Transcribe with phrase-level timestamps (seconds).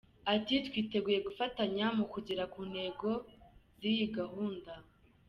[0.33, 3.09] Ati” Twiteguye gufatanya mu kugera ku ntego
[3.79, 4.73] z’iyi gahunda.